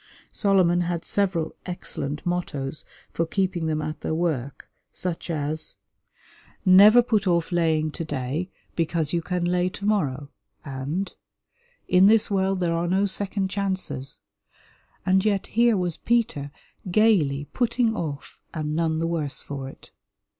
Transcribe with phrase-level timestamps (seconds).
[0.31, 5.75] Solomon had several excellent mottoes for keeping them at their work, such as
[6.65, 10.31] "Never put off laying to day, because you can lay to morrow,"
[10.65, 11.13] and
[11.87, 14.19] "In this world there are no second chances,"
[15.05, 16.49] and yet here was Peter
[16.89, 19.91] gaily putting off and none the worse for it.